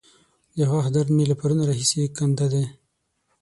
د 0.57 0.59
غاښ 0.69 0.85
درد 0.95 1.09
مې 1.15 1.23
له 1.31 1.35
پرونه 1.39 1.63
راهسې 1.69 2.01
کنده 2.17 2.47
دی. 2.53 2.63